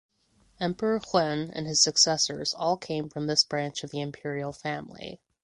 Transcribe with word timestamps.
Emperor 0.59 0.97
Huan 0.97 1.51
and 1.51 1.67
his 1.67 1.79
successors 1.79 2.55
all 2.55 2.75
came 2.75 3.07
from 3.07 3.27
this 3.27 3.43
branch 3.43 3.83
of 3.83 3.91
the 3.91 4.01
imperial 4.01 4.51
family. 4.51 5.21